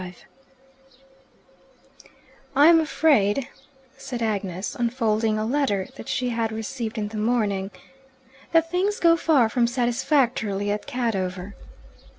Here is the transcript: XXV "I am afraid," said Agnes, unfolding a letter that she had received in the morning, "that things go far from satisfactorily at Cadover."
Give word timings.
XXV 0.01 0.15
"I 2.55 2.69
am 2.69 2.79
afraid," 2.79 3.47
said 3.97 4.23
Agnes, 4.23 4.73
unfolding 4.73 5.37
a 5.37 5.45
letter 5.45 5.89
that 5.95 6.09
she 6.09 6.29
had 6.29 6.51
received 6.51 6.97
in 6.97 7.09
the 7.09 7.17
morning, 7.17 7.69
"that 8.51 8.71
things 8.71 8.99
go 8.99 9.15
far 9.15 9.47
from 9.47 9.67
satisfactorily 9.67 10.71
at 10.71 10.87
Cadover." 10.87 11.53